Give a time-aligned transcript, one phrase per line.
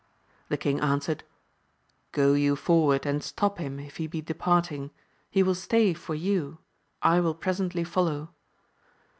[0.49, 1.23] The king answered,
[2.11, 4.89] Go you forward and stop him if he be departing;
[5.29, 6.57] he will stay for you.
[7.03, 8.33] I will presently follow.